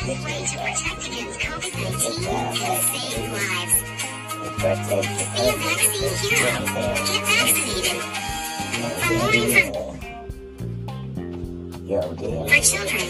the 0.05 0.16
way 0.26 0.41
to 0.41 0.57
protect 0.57 1.05
against 1.05 1.38
COVID-19 1.41 2.26
and 2.66 2.82
save 2.89 3.30
lives. 3.32 3.78
Be 4.57 4.66
a 4.66 5.53
vaccine 5.62 6.16
hero. 6.26 6.53
Get 7.05 7.22
vaccinated. 7.30 7.99
For 9.01 9.14
more 9.14 9.34
information 9.34 10.11
Yo, 11.92 12.00
damn. 12.14 12.48
for 12.48 12.56
children, 12.64 13.08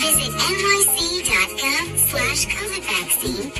visit 0.00 0.32
nyc.gov 0.32 1.98
slash 1.98 2.46
COVID 2.46 2.82
vaccine 2.88 3.52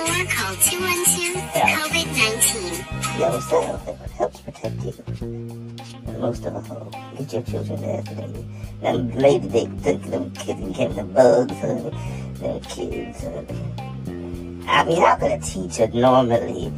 or 0.00 0.24
call 0.32 0.54
212-COVID-19. 0.64 3.20
Yo, 3.20 3.28
self 3.40 3.84
helps 4.12 4.40
protect 4.40 4.82
you. 4.82 4.94
And 5.20 6.18
most 6.22 6.46
of 6.46 6.70
all, 6.70 6.90
get 7.18 7.32
your 7.34 7.42
children 7.42 7.78
vaccinated. 7.80 8.46
Them 8.80 9.10
lady 9.10 9.46
they 9.46 9.66
took 9.82 10.00
them 10.04 10.30
kids 10.30 10.58
and 10.58 10.74
gave 10.74 10.94
them 10.94 11.12
bugs, 11.12 11.52
honey. 11.60 11.90
Them 12.40 12.60
kids. 12.62 13.24
I 14.66 14.84
mean, 14.84 15.02
how 15.02 15.16
could 15.16 15.32
a 15.32 15.38
teacher 15.40 15.86
normally 15.88 16.72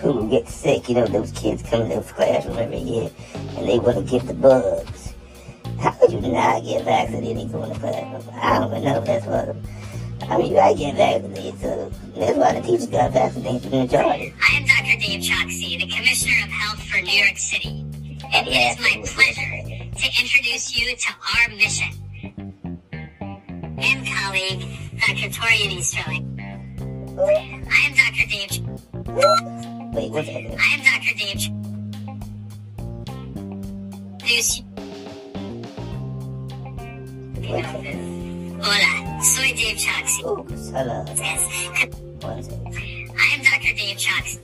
who 0.00 0.30
gets 0.30 0.54
sick, 0.54 0.88
you 0.88 0.94
know, 0.94 1.06
those 1.06 1.32
kids 1.32 1.62
come 1.62 1.86
to 1.88 1.96
those 1.96 2.10
classroom 2.12 2.56
every 2.56 2.78
year 2.78 3.10
and 3.56 3.68
they 3.68 3.78
want 3.78 3.96
to 3.96 4.02
get 4.02 4.26
the 4.26 4.34
bugs. 4.34 4.95
How 5.80 5.90
could 5.92 6.12
you 6.12 6.20
not 6.20 6.64
get 6.64 6.84
vaccinated 6.84 7.36
and 7.42 7.52
go 7.52 7.62
in 7.64 7.68
the 7.70 7.78
classroom? 7.78 8.34
I 8.40 8.58
don't 8.58 8.70
even 8.72 8.84
know. 8.84 9.00
That's 9.00 9.26
what. 9.26 9.56
I 10.28 10.38
mean, 10.38 10.48
you 10.48 10.54
gotta 10.54 10.74
get 10.74 10.96
vaccinated, 10.96 11.60
so 11.60 11.92
that's 12.16 12.38
why 12.38 12.52
the 12.54 12.66
teachers 12.66 12.86
got 12.86 13.12
vaccinated 13.12 13.62
for 13.62 13.68
the 13.68 13.76
majority. 13.76 14.34
I 14.42 14.56
am 14.56 14.64
Dr. 14.64 14.98
Dave 14.98 15.20
Chokshi, 15.20 15.78
the 15.78 15.86
Commissioner 15.94 16.44
of 16.44 16.50
Health 16.50 16.82
for 16.82 17.00
New 17.02 17.12
York 17.12 17.36
City. 17.36 17.84
And 18.32 18.48
it 18.48 18.50
is 18.50 18.78
my 18.80 19.02
pleasure 19.06 19.62
to 19.94 20.06
introduce 20.20 20.76
you 20.76 20.96
to 20.96 21.12
our 21.38 21.48
mission. 21.50 21.92
And 23.78 24.06
colleague, 24.06 24.64
Dr. 24.98 25.28
Torian 25.30 25.70
Easterling. 25.78 26.24
I 27.18 27.78
am 27.86 27.94
Dr. 27.94 28.26
Dave. 28.28 28.52
Wait, 29.94 30.10
what's 30.10 30.28
that? 30.28 30.42
I 30.58 30.66
am 30.74 30.80
Dr. 30.82 31.14
Dave. 31.16 31.52
Introduce 34.26 34.58
you. 34.58 34.64
Hola, 37.48 39.22
soy 39.22 39.54
Dave 39.54 39.78
Chokshi. 39.78 40.24
Oops, 40.26 40.52
oh, 40.52 40.72
hello. 40.72 41.04
Yes. 41.14 41.46
I 42.24 43.26
am 43.34 43.42
Dr. 43.44 43.72
Dave 43.76 43.96
Chokshi. 43.96 44.42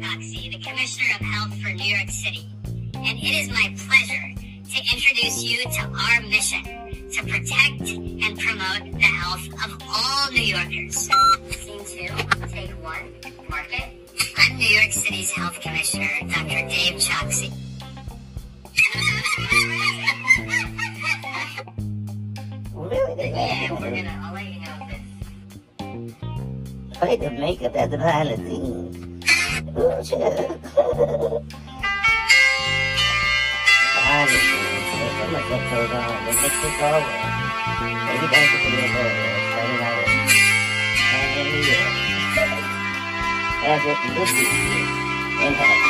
Roxy, 0.00 0.50
the 0.50 0.58
Commissioner 0.62 1.10
of 1.18 1.26
Health 1.26 1.54
for 1.60 1.72
New 1.72 1.96
York 1.96 2.10
City. 2.10 2.48
And 2.94 3.18
it 3.18 3.34
is 3.34 3.48
my 3.48 3.74
pleasure 3.76 4.34
to 4.38 4.94
introduce 4.94 5.42
you 5.42 5.64
to 5.64 5.80
our 5.80 6.22
mission 6.22 6.89
to 7.12 7.22
protect 7.22 7.80
and 7.80 8.38
promote 8.38 8.92
the 8.92 9.02
health 9.02 9.48
of 9.64 9.82
all 9.88 10.30
New 10.30 10.42
Yorkers. 10.42 11.08
Scene 11.56 11.84
two, 11.84 12.14
take 12.52 12.70
one, 12.82 13.12
market. 13.48 13.82
I'm 14.38 14.56
New 14.56 14.68
York 14.68 14.92
City's 14.92 15.32
health 15.32 15.60
commissioner, 15.60 16.08
Dr. 16.28 16.68
Dave 16.68 17.00
Chokshi. 17.00 17.52
Yeah, 22.92 23.68
gonna, 23.68 24.14
I'll 27.02 27.16
the 27.16 27.30
makeup 27.30 27.76
at 27.76 27.90
the 27.90 27.96
behind 27.96 28.28
the 28.28 28.36
scenes. 28.36 29.24
Behind 33.94 34.30
the. 34.30 34.69
Much 35.30 35.46
that 35.48 35.62
goes 35.70 35.90
on. 35.92 36.10
They 36.26 36.34
mix 36.42 36.54
this 36.58 36.82
all 36.82 36.94
up. 36.94 37.06
Everything 38.10 38.50
to 38.50 38.58
be 38.66 38.74
in 38.74 38.90
there. 38.90 39.14
Starting 39.54 39.78
out 39.86 39.94
with. 43.86 44.34
And 45.42 45.89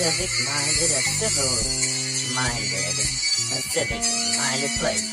civic 0.00 0.32
minded, 0.48 0.96
a 0.96 1.02
civil 1.20 1.60
minded, 2.34 2.96
a 2.96 3.60
civic 3.68 4.00
minded 4.40 4.72
place. 4.80 5.04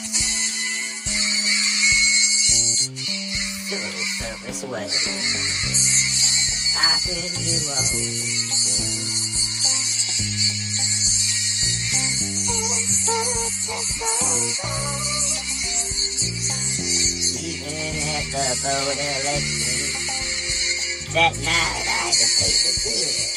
Civil 3.68 4.00
service 4.16 4.64
way. 4.64 4.88
I 6.80 6.96
think 7.04 7.36
you 7.36 7.68
all. 7.68 7.84
Even 17.44 17.76
at 18.08 18.24
the 18.32 18.46
vote 18.64 19.00
election, 19.04 19.84
that 21.12 21.34
night 21.44 21.88
I 21.88 22.08
had 22.08 22.14
to 22.14 23.37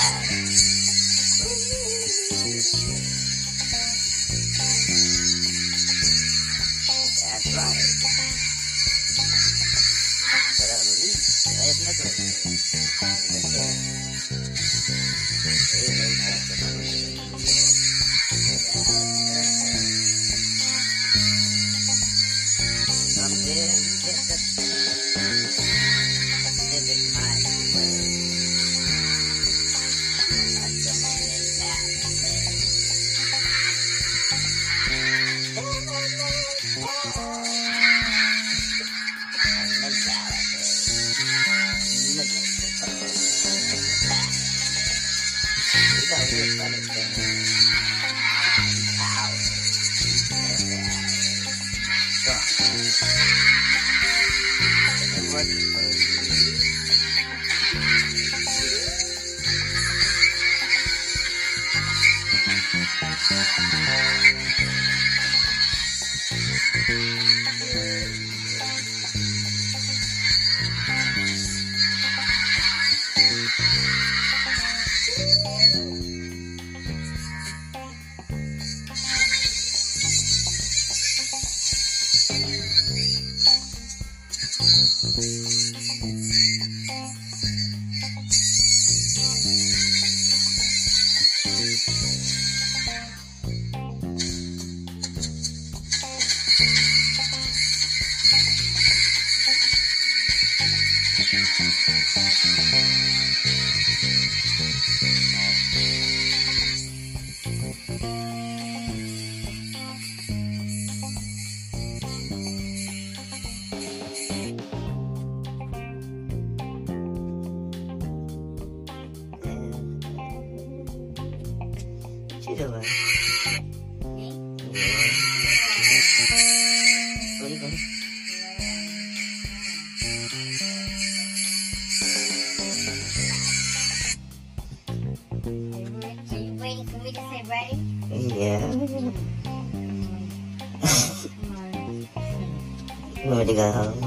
You 143.23 143.29
want 143.29 143.47
to 143.47 143.53
go 143.53 143.71
home? 143.71 143.93
You 143.93 144.01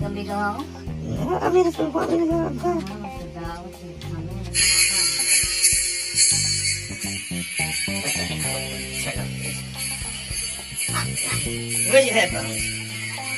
want 0.00 0.14
me 0.14 0.22
to 0.22 0.28
go 0.28 0.34
home? 0.34 0.64
No, 1.04 1.38
I 1.38 1.50
mean, 1.50 1.66
if 1.66 1.78
you 1.78 1.84
want 1.84 2.10
me 2.10 2.18
to 2.20 2.24
go, 2.24 2.32
want 2.32 2.60
to 2.60 2.64
want 2.64 2.80
to. 2.80 3.84
Where's 11.92 12.06
your 12.06 12.14
headphones? 12.14 12.56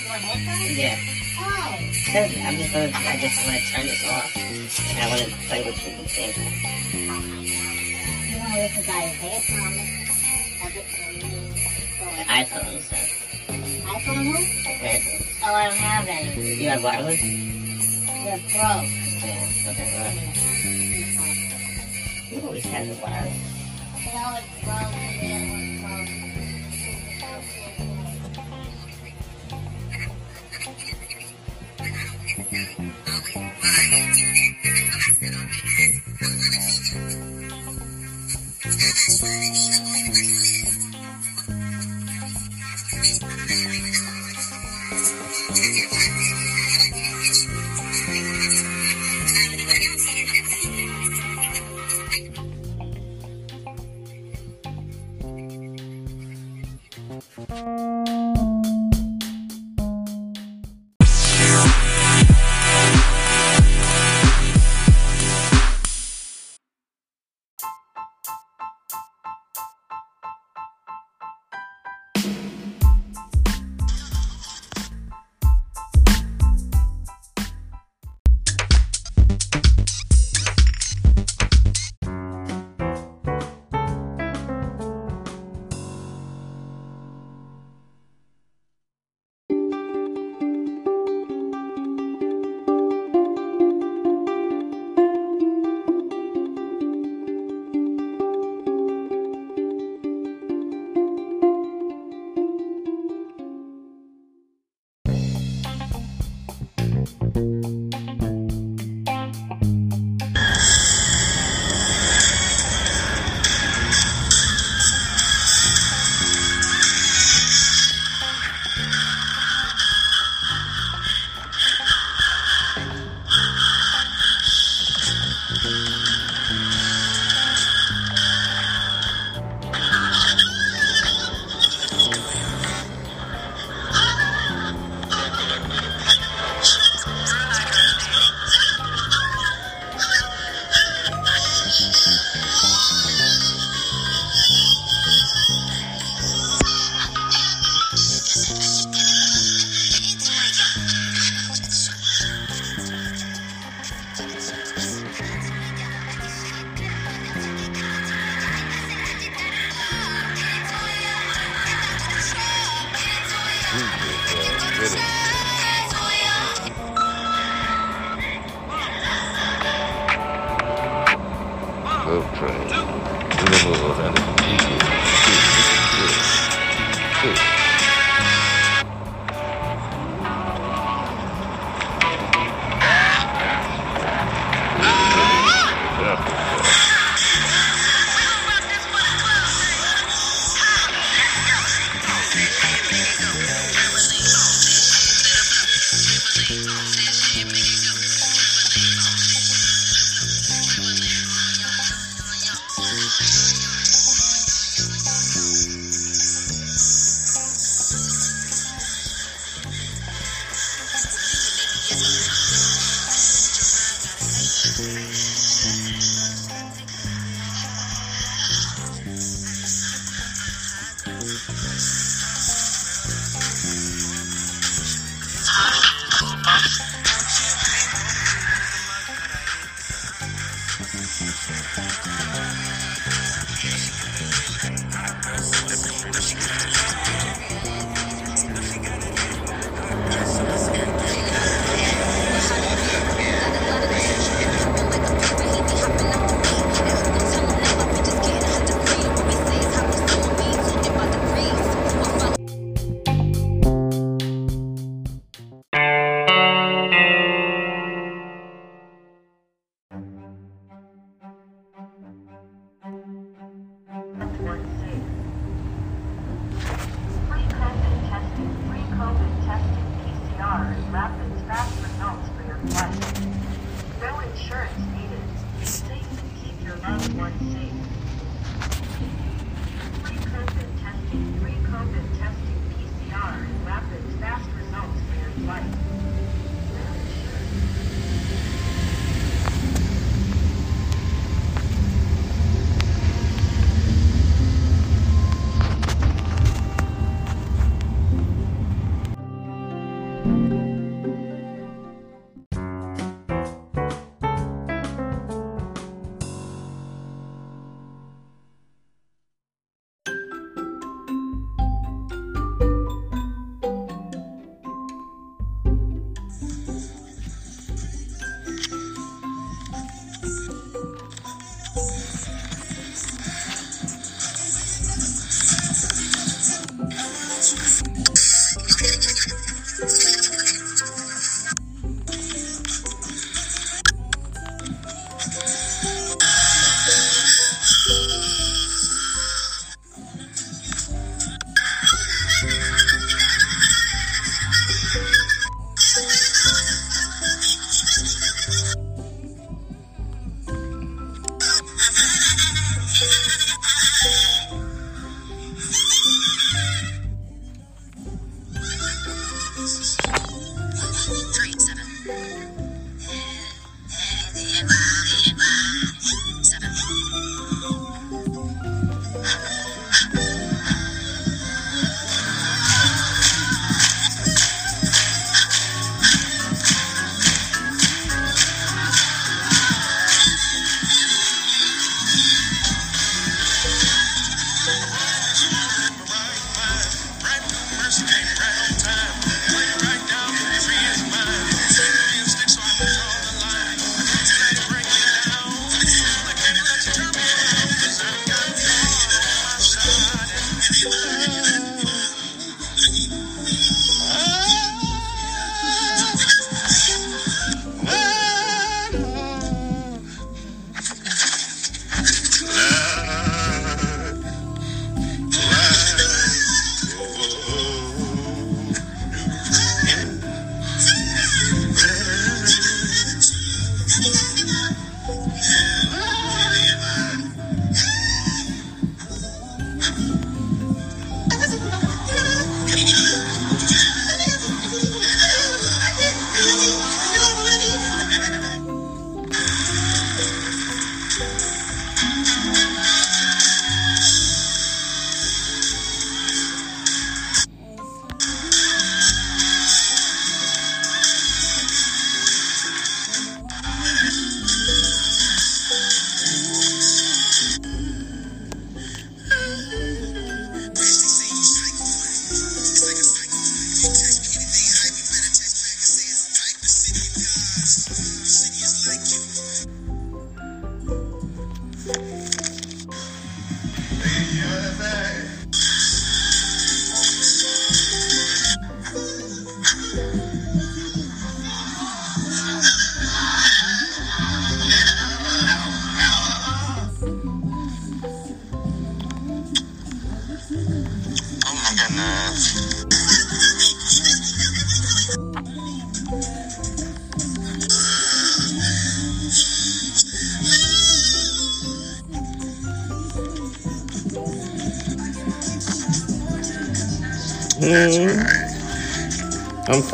Headphones? 0.07 0.79
Yeah. 0.79 0.95
Oh. 1.39 1.75
I'm 2.15 2.57
just 2.57 2.73
gonna, 2.73 2.93
I 2.95 3.19
just 3.21 3.37
wanna 3.45 3.61
turn 3.67 3.87
this 3.87 4.07
off. 4.07 4.31
And 4.37 4.99
I 5.01 5.09
wanna 5.11 5.27
play 5.49 5.61
with 5.67 5.79
you. 5.83 5.91
You 8.31 8.39
want 8.39 8.55
to 8.55 8.59
listen 8.63 8.83
to 8.85 8.91
for 9.43 9.71
me. 9.75 9.83
iPhone, 12.29 12.79
so. 12.81 13.26
iPhone 13.97 14.25
who? 14.25 14.37
Headphones. 14.69 15.41
Oh, 15.43 15.55
I 15.55 15.65
don't 15.69 15.77
have 15.77 16.07
any. 16.07 16.63
You 16.63 16.69
have 16.69 16.85
wireless? 16.85 17.21
They're 17.21 18.37
broke. 18.37 18.85
Yeah, 19.25 19.71
okay, 19.71 19.89
well. 19.97 20.13
You 22.31 22.37
always 22.47 22.65
have 22.67 22.87
the 22.89 22.95
wireless. 23.03 23.39
No, 24.13 24.37
it's 24.37 24.49
broke. 24.65 25.76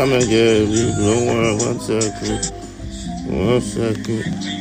Coming. 0.02 0.28
You 0.28 0.92
don't 0.96 1.26
worry. 1.26 1.54
One 1.64 1.78
second. 1.78 2.50
One 3.28 3.60
second. 3.60 4.51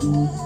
Saving 0.00 0.12
me 0.12 0.39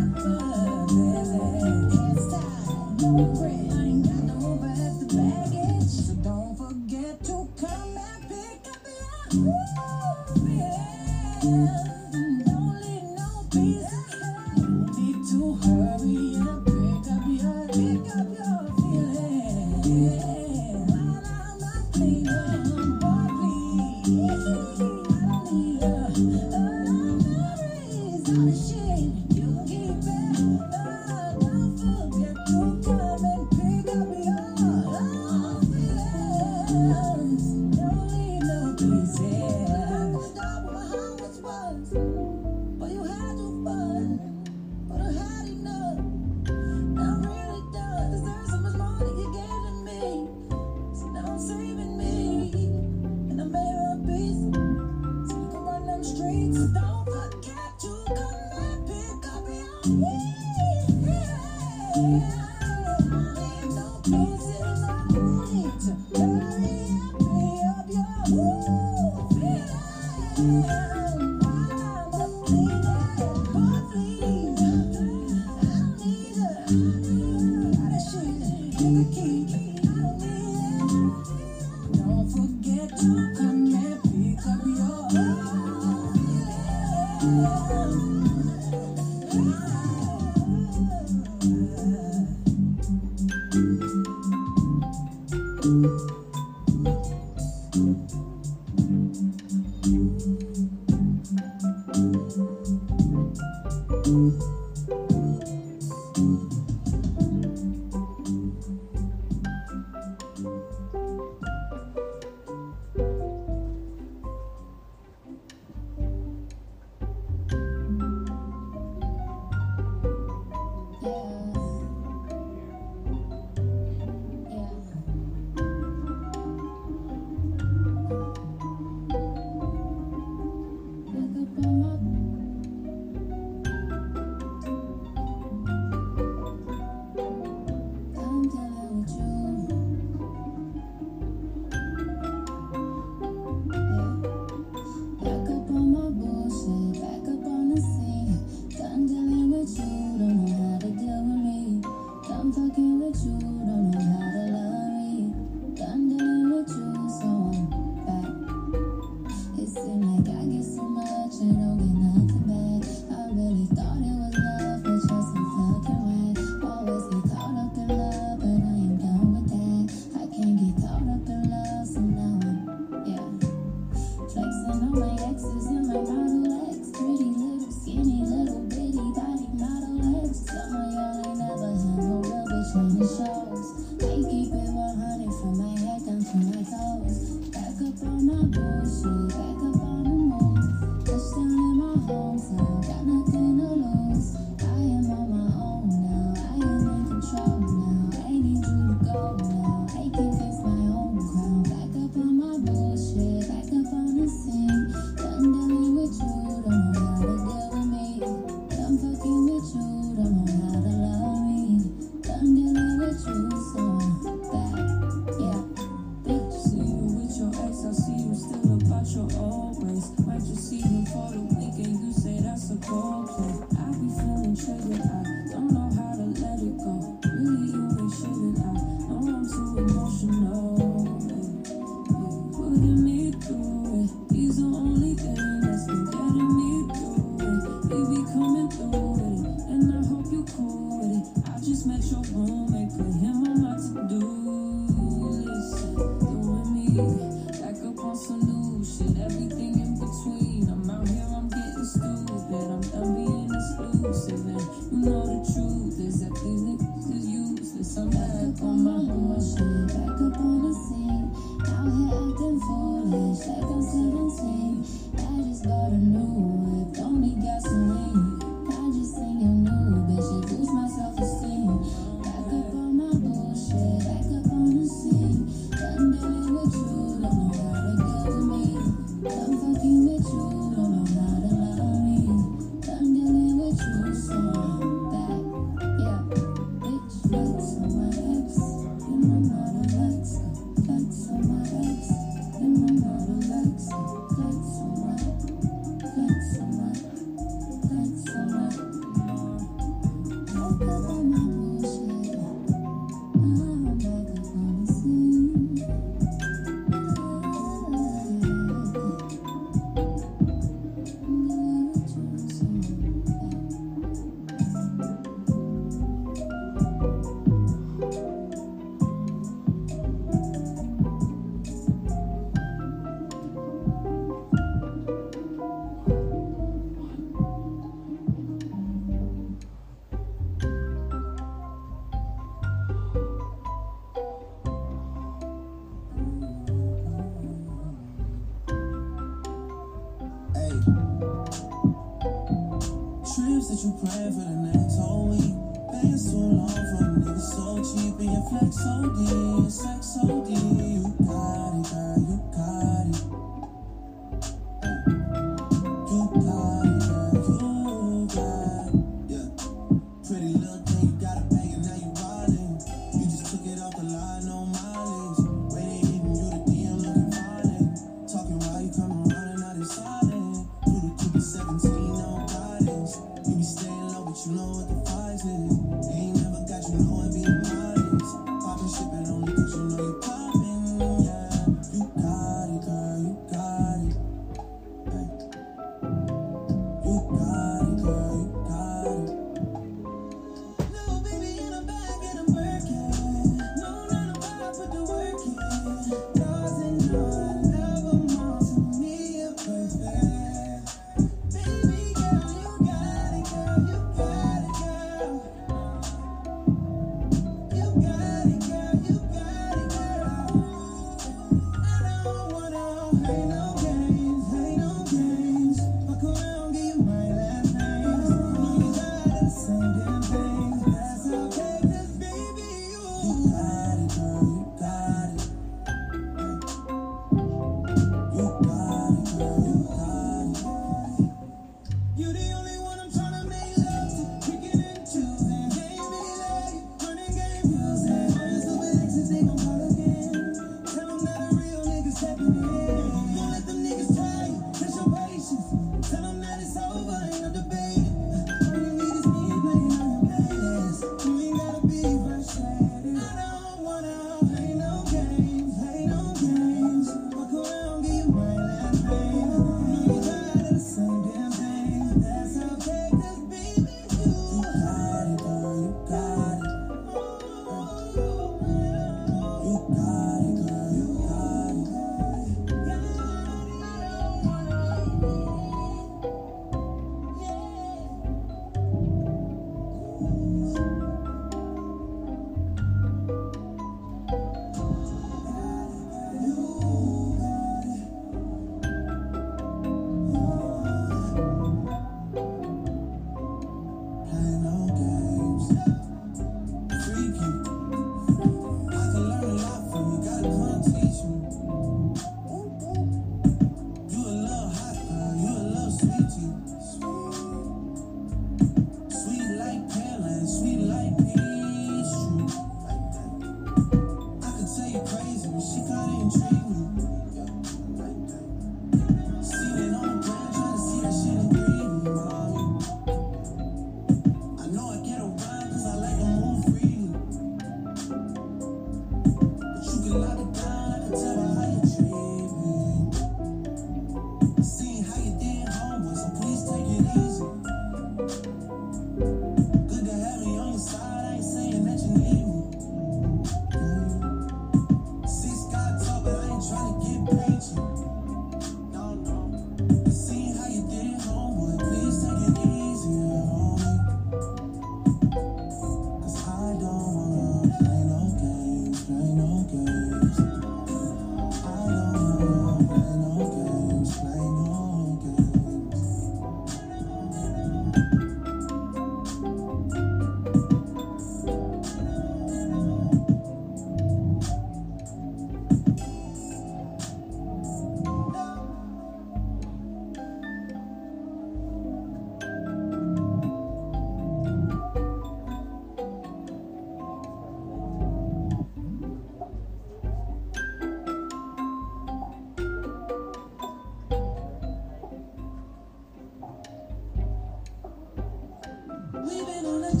I'm 599.96 600.00